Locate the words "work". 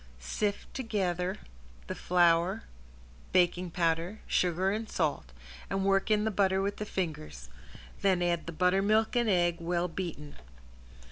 5.85-6.09